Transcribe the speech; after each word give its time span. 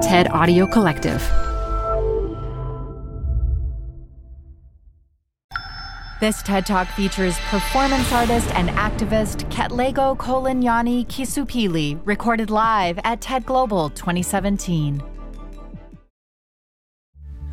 TED 0.00 0.30
Audio 0.30 0.66
Collective. 0.66 1.20
This 6.20 6.42
TED 6.42 6.64
Talk 6.64 6.88
features 6.88 7.38
performance 7.40 8.10
artist 8.10 8.50
and 8.54 8.70
activist 8.70 9.50
Ketlego 9.50 10.16
Kolanyani 10.16 11.06
Kisupili, 11.06 12.00
recorded 12.06 12.48
live 12.48 12.98
at 13.04 13.20
TED 13.20 13.44
Global 13.44 13.90
2017. 13.90 15.02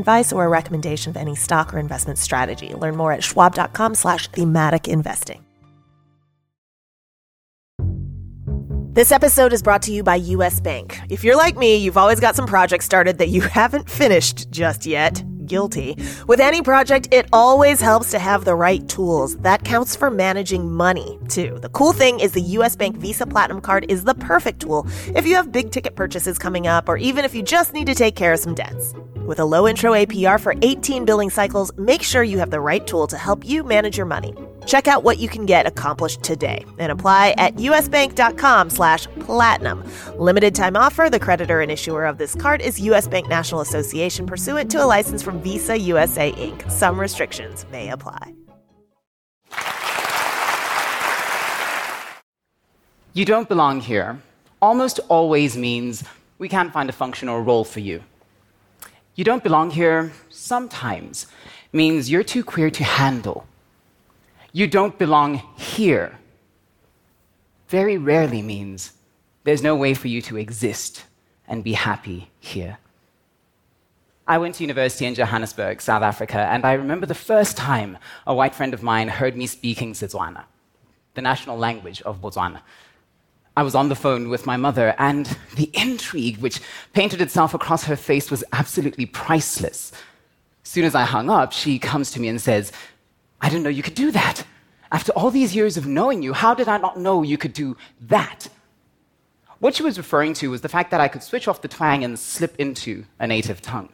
advice 0.00 0.32
or 0.32 0.44
a 0.44 0.48
recommendation 0.48 1.10
of 1.10 1.16
any 1.16 1.36
stock 1.36 1.72
or 1.72 1.78
investment 1.78 2.18
strategy. 2.18 2.74
Learn 2.74 2.96
more 2.96 3.12
at 3.12 3.22
schwab.com 3.22 3.94
slash 3.94 4.26
thematic 4.28 4.88
investing. 4.88 5.44
This 8.92 9.12
episode 9.12 9.52
is 9.52 9.62
brought 9.62 9.82
to 9.82 9.92
you 9.92 10.02
by 10.02 10.16
US 10.16 10.60
Bank. 10.60 10.98
If 11.08 11.22
you're 11.22 11.36
like 11.36 11.56
me, 11.56 11.76
you've 11.76 11.96
always 11.96 12.18
got 12.18 12.34
some 12.34 12.46
projects 12.46 12.86
started 12.86 13.18
that 13.18 13.28
you 13.28 13.40
haven't 13.60 13.88
finished 13.88 14.50
just 14.50 14.84
yet. 14.84 15.22
Guilty. 15.50 15.96
With 16.28 16.38
any 16.38 16.62
project, 16.62 17.08
it 17.10 17.26
always 17.32 17.80
helps 17.80 18.12
to 18.12 18.20
have 18.20 18.44
the 18.44 18.54
right 18.54 18.88
tools. 18.88 19.36
That 19.38 19.64
counts 19.64 19.96
for 19.96 20.08
managing 20.08 20.70
money, 20.70 21.18
too. 21.28 21.58
The 21.60 21.70
cool 21.70 21.92
thing 21.92 22.20
is 22.20 22.30
the 22.30 22.54
US 22.58 22.76
Bank 22.76 22.96
Visa 22.96 23.26
Platinum 23.26 23.60
Card 23.60 23.84
is 23.88 24.04
the 24.04 24.14
perfect 24.14 24.60
tool 24.60 24.86
if 25.16 25.26
you 25.26 25.34
have 25.34 25.50
big 25.50 25.72
ticket 25.72 25.96
purchases 25.96 26.38
coming 26.38 26.68
up 26.68 26.88
or 26.88 26.96
even 26.96 27.24
if 27.24 27.34
you 27.34 27.42
just 27.42 27.74
need 27.74 27.86
to 27.86 27.96
take 27.96 28.14
care 28.14 28.32
of 28.32 28.38
some 28.38 28.54
debts. 28.54 28.94
With 29.26 29.40
a 29.40 29.44
low 29.44 29.66
intro 29.66 29.92
APR 29.92 30.38
for 30.38 30.54
18 30.62 31.04
billing 31.04 31.30
cycles, 31.30 31.76
make 31.76 32.04
sure 32.04 32.22
you 32.22 32.38
have 32.38 32.50
the 32.50 32.60
right 32.60 32.86
tool 32.86 33.08
to 33.08 33.18
help 33.18 33.44
you 33.44 33.64
manage 33.64 33.96
your 33.96 34.06
money. 34.06 34.32
Check 34.66 34.86
out 34.86 35.02
what 35.02 35.18
you 35.18 35.28
can 35.28 35.46
get 35.46 35.66
accomplished 35.66 36.22
today 36.22 36.64
and 36.78 36.92
apply 36.92 37.34
at 37.38 37.56
usbank.com 37.56 38.70
slash 38.70 39.06
platinum. 39.20 39.82
Limited 40.16 40.54
time 40.54 40.76
offer. 40.76 41.08
The 41.10 41.18
creditor 41.18 41.60
and 41.60 41.70
issuer 41.70 42.06
of 42.06 42.18
this 42.18 42.36
card 42.36 42.60
is 42.60 42.80
U.S. 42.82 43.08
Bank 43.08 43.28
National 43.28 43.62
Association 43.62 44.26
pursuant 44.26 44.70
to 44.70 44.84
a 44.84 44.86
license 44.86 45.22
from 45.22 45.42
Visa 45.42 45.76
USA 45.76 46.30
Inc. 46.32 46.70
Some 46.70 47.00
restrictions 47.00 47.66
may 47.72 47.88
apply. 47.88 48.34
You 53.12 53.24
don't 53.24 53.48
belong 53.48 53.80
here 53.80 54.20
almost 54.62 55.00
always 55.08 55.56
means 55.56 56.04
we 56.38 56.48
can't 56.48 56.72
find 56.72 56.88
a 56.88 56.92
function 56.92 57.28
or 57.28 57.42
role 57.42 57.64
for 57.64 57.80
you. 57.80 58.02
You 59.14 59.24
don't 59.24 59.42
belong 59.42 59.70
here 59.70 60.12
sometimes 60.28 61.26
means 61.72 62.10
you're 62.10 62.22
too 62.22 62.44
queer 62.44 62.70
to 62.70 62.84
handle. 62.84 63.46
You 64.52 64.66
don't 64.66 64.98
belong 64.98 65.42
here 65.56 66.18
very 67.70 67.96
rarely 67.96 68.42
means 68.42 68.92
there's 69.44 69.62
no 69.62 69.76
way 69.76 69.94
for 69.94 70.08
you 70.08 70.20
to 70.22 70.36
exist 70.36 71.04
and 71.46 71.62
be 71.62 71.72
happy 71.72 72.28
here. 72.40 72.78
I 74.26 74.38
went 74.38 74.56
to 74.56 74.64
university 74.64 75.06
in 75.06 75.14
Johannesburg, 75.14 75.80
South 75.80 76.02
Africa, 76.02 76.38
and 76.38 76.64
I 76.64 76.72
remember 76.72 77.06
the 77.06 77.14
first 77.14 77.56
time 77.56 77.96
a 78.26 78.34
white 78.34 78.54
friend 78.56 78.74
of 78.74 78.82
mine 78.82 79.08
heard 79.08 79.36
me 79.36 79.46
speaking 79.46 79.92
Setswana, 79.92 80.44
the 81.14 81.22
national 81.22 81.58
language 81.58 82.02
of 82.02 82.20
Botswana. 82.20 82.60
I 83.56 83.62
was 83.62 83.76
on 83.76 83.88
the 83.88 83.96
phone 83.96 84.28
with 84.28 84.46
my 84.46 84.56
mother, 84.56 84.94
and 84.98 85.26
the 85.56 85.70
intrigue 85.74 86.38
which 86.38 86.60
painted 86.92 87.20
itself 87.20 87.54
across 87.54 87.84
her 87.84 87.96
face 87.96 88.30
was 88.30 88.44
absolutely 88.52 89.06
priceless. 89.06 89.92
Soon 90.64 90.84
as 90.84 90.94
I 90.94 91.04
hung 91.04 91.30
up, 91.30 91.52
she 91.52 91.78
comes 91.78 92.10
to 92.12 92.20
me 92.20 92.28
and 92.28 92.40
says, 92.40 92.72
I 93.40 93.48
didn't 93.48 93.64
know 93.64 93.70
you 93.70 93.82
could 93.82 93.94
do 93.94 94.10
that. 94.10 94.44
After 94.92 95.12
all 95.12 95.30
these 95.30 95.54
years 95.54 95.76
of 95.76 95.86
knowing 95.86 96.22
you, 96.22 96.32
how 96.32 96.54
did 96.54 96.68
I 96.68 96.78
not 96.78 96.98
know 96.98 97.22
you 97.22 97.38
could 97.38 97.52
do 97.52 97.76
that? 98.00 98.48
What 99.60 99.74
she 99.74 99.82
was 99.82 99.98
referring 99.98 100.34
to 100.34 100.50
was 100.50 100.62
the 100.62 100.68
fact 100.68 100.90
that 100.90 101.00
I 101.00 101.08
could 101.08 101.22
switch 101.22 101.46
off 101.46 101.62
the 101.62 101.68
twang 101.68 102.02
and 102.02 102.18
slip 102.18 102.56
into 102.58 103.04
a 103.18 103.26
native 103.26 103.60
tongue. 103.60 103.90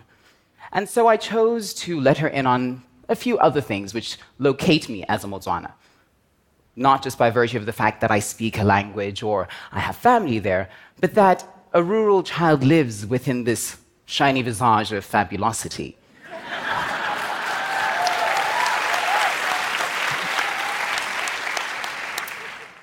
And 0.73 0.89
so 0.89 1.07
I 1.07 1.17
chose 1.17 1.75
to 1.75 2.01
let 2.01 2.19
her 2.19 2.29
in 2.29 2.47
on 2.47 2.83
a 3.09 3.17
few 3.17 3.39
other 3.39 3.61
things 3.61 3.93
which 3.93 4.17
locate 4.39 4.89
me 4.89 5.05
as 5.05 5.25
a 5.25 5.27
Motswana. 5.27 5.73
Not 6.77 7.03
just 7.03 7.19
by 7.19 7.31
virtue 7.31 7.59
of 7.59 7.67
the 7.67 7.73
fact 7.73 8.01
that 8.01 8.11
I 8.11 8.21
speak 8.21 8.59
a 8.59 8.65
language 8.65 9.23
or 9.23 9.49
I 9.73 9.81
have 9.81 9.97
family 9.97 10.39
there, 10.39 10.69
but 11.01 11.15
that 11.15 11.45
a 11.73 11.83
rural 11.83 12.23
child 12.23 12.63
lives 12.63 13.07
within 13.07 13.45
this 13.45 13.77
shiny 14.07 14.43
visage 14.43 14.93
of 14.93 15.05
fabulosity. 15.05 15.97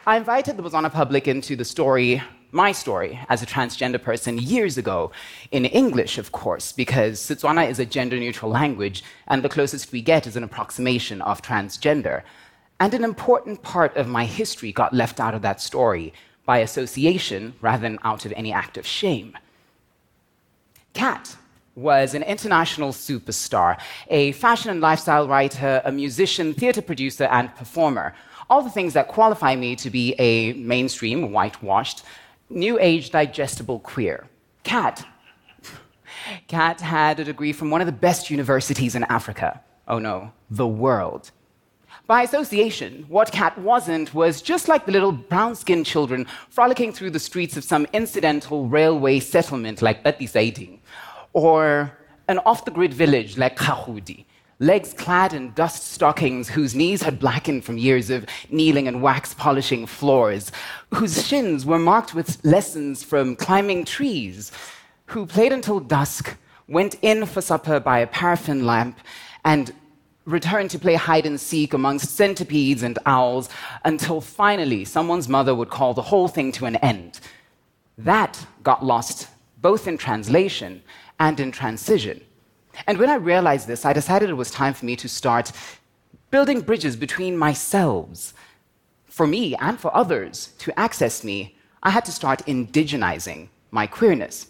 I 0.05 0.17
invited 0.17 0.57
the 0.57 0.63
Botswana 0.63 0.91
public 0.91 1.29
into 1.29 1.55
the 1.55 1.63
story, 1.63 2.21
my 2.51 2.73
story, 2.73 3.17
as 3.29 3.41
a 3.41 3.45
transgender 3.45 4.01
person 4.01 4.37
years 4.37 4.77
ago, 4.77 5.13
in 5.51 5.63
English, 5.63 6.17
of 6.17 6.33
course, 6.33 6.73
because 6.73 7.21
Setswana 7.21 7.69
is 7.69 7.79
a 7.79 7.85
gender 7.85 8.17
neutral 8.17 8.51
language, 8.51 9.01
and 9.29 9.41
the 9.41 9.47
closest 9.47 9.93
we 9.93 10.01
get 10.01 10.27
is 10.27 10.35
an 10.35 10.43
approximation 10.43 11.21
of 11.21 11.41
transgender. 11.41 12.23
And 12.81 12.93
an 12.93 13.05
important 13.05 13.61
part 13.61 13.95
of 13.95 14.09
my 14.09 14.25
history 14.25 14.73
got 14.73 14.93
left 14.93 15.21
out 15.21 15.35
of 15.35 15.41
that 15.43 15.61
story 15.61 16.13
by 16.45 16.57
association 16.57 17.53
rather 17.61 17.83
than 17.83 17.97
out 18.03 18.25
of 18.25 18.33
any 18.33 18.51
act 18.51 18.77
of 18.77 18.85
shame. 18.85 19.37
Kat 20.93 21.37
was 21.75 22.13
an 22.13 22.23
international 22.23 22.91
superstar, 22.91 23.79
a 24.09 24.33
fashion 24.33 24.69
and 24.69 24.81
lifestyle 24.81 25.29
writer, 25.29 25.81
a 25.85 25.93
musician, 25.93 26.53
theater 26.53 26.81
producer, 26.81 27.23
and 27.31 27.55
performer 27.55 28.13
all 28.49 28.61
the 28.61 28.69
things 28.69 28.93
that 28.93 29.07
qualify 29.07 29.55
me 29.55 29.75
to 29.77 29.89
be 29.89 30.15
a 30.19 30.53
mainstream, 30.53 31.31
whitewashed, 31.31 32.03
new 32.49 32.77
age 32.79 33.09
digestible 33.11 33.79
queer. 33.79 34.27
Kat. 34.63 35.05
Kat 36.47 36.81
had 36.81 37.19
a 37.19 37.23
degree 37.23 37.53
from 37.53 37.69
one 37.69 37.81
of 37.81 37.87
the 37.87 37.91
best 37.91 38.29
universities 38.29 38.95
in 38.95 39.03
Africa. 39.05 39.61
Oh 39.87 39.99
no, 39.99 40.31
the 40.49 40.67
world. 40.67 41.31
By 42.05 42.23
association, 42.23 43.05
what 43.07 43.31
Kat 43.31 43.57
wasn't 43.57 44.13
was 44.13 44.41
just 44.41 44.67
like 44.67 44.85
the 44.85 44.91
little 44.91 45.13
brown 45.13 45.55
skinned 45.55 45.85
children 45.85 46.27
frolicking 46.49 46.91
through 46.91 47.11
the 47.11 47.19
streets 47.19 47.55
of 47.55 47.63
some 47.63 47.87
incidental 47.93 48.67
railway 48.67 49.19
settlement 49.19 49.81
like 49.81 50.03
Betisaiding, 50.03 50.79
or 51.31 51.91
an 52.27 52.39
off 52.39 52.65
the 52.65 52.71
grid 52.71 52.93
village 52.93 53.37
like 53.37 53.57
Kahudi, 53.57 54.25
legs 54.63 54.93
clad 54.93 55.33
in 55.33 55.51
dust 55.53 55.91
stockings 55.91 56.49
whose 56.49 56.73
knees 56.73 57.01
had 57.01 57.19
blackened 57.19 57.65
from 57.65 57.77
years 57.77 58.09
of 58.09 58.25
kneeling 58.49 58.87
and 58.87 59.01
wax 59.01 59.33
polishing 59.33 59.85
floors, 59.85 60.51
whose 60.93 61.27
shins 61.27 61.65
were 61.65 61.79
marked 61.79 62.15
with 62.15 62.43
lessons 62.45 63.03
from 63.03 63.35
climbing 63.35 63.83
trees, 63.83 64.51
who 65.07 65.25
played 65.25 65.51
until 65.51 65.79
dusk, 65.79 66.37
went 66.67 66.95
in 67.01 67.25
for 67.25 67.41
supper 67.41 67.79
by 67.79 67.99
a 67.99 68.07
paraffin 68.07 68.65
lamp, 68.65 68.97
and 69.43 69.73
returned 70.25 70.69
to 70.69 70.79
play 70.79 70.95
hide 70.95 71.25
and 71.25 71.39
seek 71.39 71.73
amongst 71.73 72.15
centipedes 72.15 72.83
and 72.83 72.97
owls 73.05 73.49
until 73.83 74.21
finally 74.21 74.85
someone's 74.85 75.27
mother 75.27 75.53
would 75.53 75.69
call 75.69 75.93
the 75.93 76.01
whole 76.01 76.29
thing 76.29 76.51
to 76.53 76.65
an 76.65 76.77
end. 76.77 77.19
That 77.97 78.47
got 78.63 78.85
lost 78.85 79.27
both 79.61 79.87
in 79.87 79.97
translation 79.97 80.81
and 81.19 81.37
in 81.41 81.51
transition. 81.51 82.21
And 82.87 82.97
when 82.97 83.09
I 83.09 83.15
realized 83.15 83.67
this, 83.67 83.85
I 83.85 83.93
decided 83.93 84.29
it 84.29 84.33
was 84.33 84.51
time 84.51 84.73
for 84.73 84.85
me 84.85 84.95
to 84.97 85.07
start 85.07 85.51
building 86.31 86.61
bridges 86.61 86.95
between 86.95 87.37
myself. 87.37 88.33
For 89.05 89.27
me 89.27 89.55
and 89.57 89.79
for 89.79 89.95
others 89.95 90.53
to 90.59 90.77
access 90.79 91.23
me, 91.23 91.55
I 91.83 91.91
had 91.91 92.05
to 92.05 92.11
start 92.11 92.45
indigenizing 92.47 93.49
my 93.71 93.85
queerness. 93.87 94.47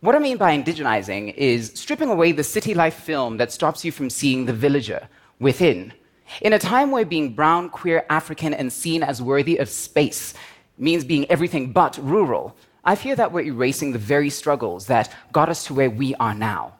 What 0.00 0.16
I 0.16 0.18
mean 0.18 0.36
by 0.36 0.56
indigenizing 0.58 1.32
is 1.34 1.70
stripping 1.76 2.08
away 2.08 2.32
the 2.32 2.42
city 2.42 2.74
life 2.74 2.94
film 2.94 3.36
that 3.36 3.52
stops 3.52 3.84
you 3.84 3.92
from 3.92 4.10
seeing 4.10 4.46
the 4.46 4.52
villager 4.52 5.08
within. 5.38 5.92
In 6.40 6.52
a 6.54 6.58
time 6.58 6.90
where 6.90 7.04
being 7.04 7.34
brown, 7.34 7.68
queer, 7.68 8.04
African, 8.10 8.52
and 8.52 8.72
seen 8.72 9.04
as 9.04 9.22
worthy 9.22 9.58
of 9.58 9.68
space 9.68 10.34
means 10.78 11.04
being 11.04 11.30
everything 11.30 11.70
but 11.70 11.98
rural, 11.98 12.56
I 12.84 12.96
fear 12.96 13.14
that 13.14 13.30
we're 13.30 13.42
erasing 13.42 13.92
the 13.92 13.98
very 13.98 14.30
struggles 14.30 14.86
that 14.86 15.14
got 15.30 15.48
us 15.48 15.64
to 15.66 15.74
where 15.74 15.90
we 15.90 16.16
are 16.16 16.34
now. 16.34 16.74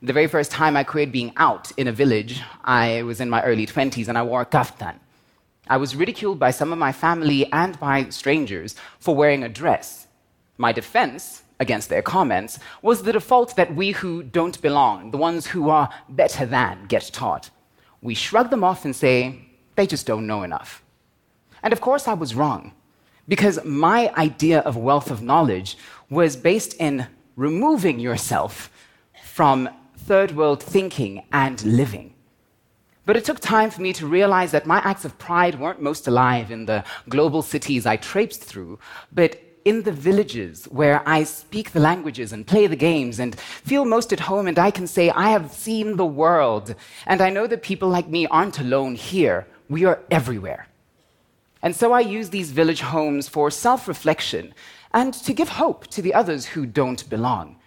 The 0.00 0.12
very 0.12 0.28
first 0.28 0.52
time 0.52 0.76
I 0.76 0.84
quit 0.84 1.10
being 1.10 1.32
out 1.36 1.72
in 1.76 1.88
a 1.88 1.92
village, 1.92 2.40
I 2.64 3.02
was 3.02 3.20
in 3.20 3.28
my 3.28 3.42
early 3.42 3.66
20s 3.66 4.06
and 4.08 4.16
I 4.16 4.22
wore 4.22 4.42
a 4.42 4.46
kaftan. 4.46 4.94
I 5.66 5.76
was 5.76 5.96
ridiculed 5.96 6.38
by 6.38 6.52
some 6.52 6.72
of 6.72 6.78
my 6.78 6.92
family 6.92 7.52
and 7.52 7.78
by 7.80 8.08
strangers 8.10 8.76
for 9.00 9.16
wearing 9.16 9.42
a 9.42 9.48
dress. 9.48 10.06
My 10.56 10.72
defense, 10.72 11.42
against 11.60 11.88
their 11.88 12.02
comments 12.02 12.58
was 12.82 13.02
the 13.02 13.12
default 13.12 13.56
that 13.56 13.74
we 13.74 13.90
who 13.90 14.22
don't 14.22 14.60
belong, 14.62 15.10
the 15.10 15.18
ones 15.18 15.46
who 15.46 15.68
are 15.68 15.90
better 16.08 16.46
than, 16.46 16.86
get 16.86 17.10
taught. 17.12 17.50
We 18.00 18.14
shrug 18.14 18.50
them 18.50 18.64
off 18.64 18.84
and 18.84 18.94
say, 18.94 19.40
they 19.74 19.86
just 19.86 20.06
don't 20.06 20.26
know 20.26 20.42
enough. 20.42 20.82
And 21.62 21.72
of 21.72 21.80
course, 21.80 22.06
I 22.06 22.14
was 22.14 22.34
wrong, 22.34 22.72
because 23.26 23.64
my 23.64 24.12
idea 24.16 24.60
of 24.60 24.76
wealth 24.76 25.10
of 25.10 25.22
knowledge 25.22 25.76
was 26.08 26.36
based 26.36 26.74
in 26.74 27.06
removing 27.36 27.98
yourself 27.98 28.70
from 29.24 29.68
third 29.98 30.32
world 30.32 30.62
thinking 30.62 31.24
and 31.32 31.62
living. 31.64 32.14
But 33.04 33.16
it 33.16 33.24
took 33.24 33.40
time 33.40 33.70
for 33.70 33.80
me 33.80 33.92
to 33.94 34.06
realize 34.06 34.50
that 34.52 34.66
my 34.66 34.78
acts 34.84 35.04
of 35.04 35.18
pride 35.18 35.58
weren't 35.58 35.80
most 35.80 36.06
alive 36.06 36.50
in 36.50 36.66
the 36.66 36.84
global 37.08 37.42
cities 37.42 37.86
I 37.86 37.96
traipsed 37.96 38.44
through, 38.44 38.78
but 39.12 39.40
in 39.64 39.82
the 39.82 39.92
villages 39.92 40.64
where 40.66 41.02
I 41.06 41.24
speak 41.24 41.72
the 41.72 41.80
languages 41.80 42.32
and 42.32 42.46
play 42.46 42.66
the 42.66 42.76
games 42.76 43.18
and 43.18 43.38
feel 43.38 43.84
most 43.84 44.12
at 44.12 44.20
home, 44.20 44.46
and 44.46 44.58
I 44.58 44.70
can 44.70 44.86
say, 44.86 45.10
I 45.10 45.30
have 45.30 45.52
seen 45.52 45.96
the 45.96 46.06
world. 46.06 46.74
And 47.06 47.20
I 47.20 47.30
know 47.30 47.46
that 47.46 47.62
people 47.62 47.88
like 47.88 48.08
me 48.08 48.26
aren't 48.26 48.60
alone 48.60 48.94
here, 48.94 49.46
we 49.68 49.84
are 49.84 50.00
everywhere. 50.10 50.68
And 51.60 51.74
so 51.74 51.92
I 51.92 52.00
use 52.00 52.30
these 52.30 52.50
village 52.50 52.80
homes 52.80 53.28
for 53.28 53.50
self 53.50 53.88
reflection 53.88 54.54
and 54.94 55.12
to 55.12 55.32
give 55.34 55.48
hope 55.48 55.86
to 55.88 56.00
the 56.00 56.14
others 56.14 56.46
who 56.46 56.64
don't 56.64 57.08
belong. 57.10 57.57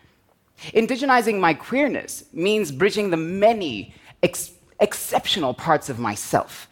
Indigenizing 0.74 1.40
my 1.40 1.54
queerness 1.54 2.24
means 2.34 2.72
bridging 2.72 3.10
the 3.10 3.18
many 3.18 3.94
ex- 4.22 4.52
exceptional 4.80 5.54
parts 5.54 5.90
of 5.90 6.00
myself. 6.00 6.68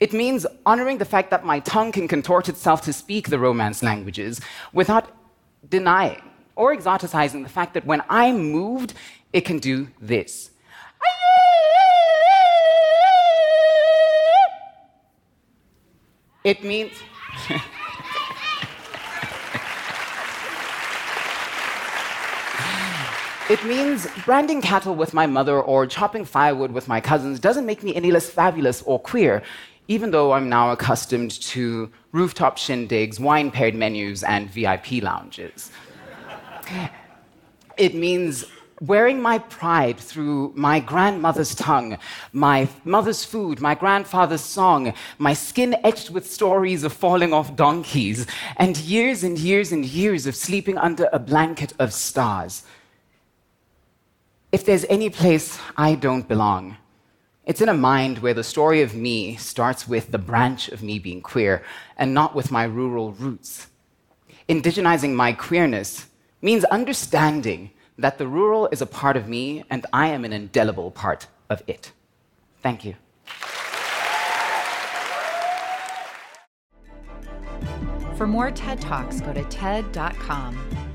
It 0.00 0.12
means 0.12 0.46
honoring 0.66 0.98
the 0.98 1.04
fact 1.04 1.30
that 1.30 1.44
my 1.44 1.60
tongue 1.60 1.92
can 1.92 2.08
contort 2.08 2.48
itself 2.48 2.82
to 2.82 2.92
speak 2.92 3.28
the 3.28 3.38
Romance 3.38 3.82
languages 3.82 4.40
without 4.72 5.10
denying 5.68 6.22
or 6.56 6.74
exoticizing 6.74 7.42
the 7.44 7.48
fact 7.48 7.74
that 7.74 7.86
when 7.86 8.02
I'm 8.08 8.50
moved, 8.50 8.94
it 9.32 9.42
can 9.42 9.58
do 9.58 9.88
this. 10.00 10.50
It 16.42 16.62
means. 16.62 16.92
It 23.50 23.62
means 23.66 24.06
branding 24.24 24.62
cattle 24.62 24.94
with 24.94 25.12
my 25.12 25.26
mother 25.26 25.60
or 25.60 25.86
chopping 25.86 26.24
firewood 26.24 26.72
with 26.72 26.88
my 26.88 26.98
cousins 26.98 27.38
doesn't 27.38 27.66
make 27.66 27.82
me 27.82 27.94
any 27.94 28.10
less 28.10 28.30
fabulous 28.30 28.80
or 28.86 28.98
queer, 28.98 29.42
even 29.86 30.10
though 30.10 30.32
I'm 30.32 30.48
now 30.48 30.72
accustomed 30.72 31.32
to 31.52 31.90
rooftop 32.12 32.56
shindigs, 32.56 33.20
wine 33.20 33.50
paired 33.50 33.74
menus, 33.74 34.22
and 34.22 34.50
VIP 34.50 35.02
lounges. 35.02 35.70
it 37.76 37.94
means 37.94 38.46
wearing 38.80 39.20
my 39.20 39.38
pride 39.38 39.98
through 39.98 40.54
my 40.56 40.80
grandmother's 40.80 41.54
tongue, 41.54 41.98
my 42.32 42.66
mother's 42.86 43.26
food, 43.26 43.60
my 43.60 43.74
grandfather's 43.74 44.40
song, 44.40 44.94
my 45.18 45.34
skin 45.34 45.76
etched 45.84 46.08
with 46.08 46.30
stories 46.30 46.82
of 46.82 46.94
falling 46.94 47.34
off 47.34 47.54
donkeys, 47.54 48.26
and 48.56 48.78
years 48.78 49.22
and 49.22 49.38
years 49.38 49.70
and 49.70 49.84
years 49.84 50.26
of 50.26 50.34
sleeping 50.34 50.78
under 50.78 51.10
a 51.12 51.18
blanket 51.18 51.74
of 51.78 51.92
stars. 51.92 52.62
If 54.54 54.64
there's 54.64 54.84
any 54.84 55.10
place 55.10 55.58
I 55.76 55.96
don't 55.96 56.28
belong, 56.28 56.76
it's 57.44 57.60
in 57.60 57.68
a 57.68 57.74
mind 57.74 58.18
where 58.18 58.34
the 58.34 58.44
story 58.44 58.82
of 58.82 58.94
me 58.94 59.34
starts 59.34 59.88
with 59.88 60.12
the 60.12 60.18
branch 60.30 60.68
of 60.68 60.80
me 60.80 61.00
being 61.00 61.22
queer 61.22 61.64
and 61.96 62.14
not 62.14 62.36
with 62.36 62.52
my 62.52 62.62
rural 62.62 63.10
roots. 63.10 63.66
Indigenizing 64.48 65.12
my 65.12 65.32
queerness 65.32 66.06
means 66.40 66.62
understanding 66.66 67.72
that 67.98 68.16
the 68.18 68.28
rural 68.28 68.68
is 68.70 68.80
a 68.80 68.86
part 68.86 69.16
of 69.16 69.26
me 69.26 69.64
and 69.70 69.86
I 69.92 70.06
am 70.10 70.24
an 70.24 70.32
indelible 70.32 70.92
part 70.92 71.26
of 71.50 71.60
it. 71.66 71.90
Thank 72.62 72.84
you. 72.84 72.94
For 78.16 78.28
more 78.28 78.52
TED 78.52 78.80
Talks, 78.80 79.20
go 79.20 79.32
to 79.32 79.42
TED.com. 79.46 80.93